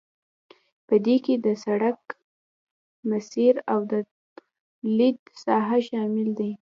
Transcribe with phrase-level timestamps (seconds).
[0.87, 2.01] په دې کې د سرک
[3.09, 3.93] مسیر او د
[4.97, 6.51] لید ساحه شامل دي